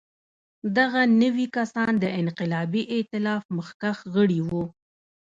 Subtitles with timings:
[0.77, 4.63] دغه نوي کسان د انقلابي اېتلاف مخکښ غړي وو.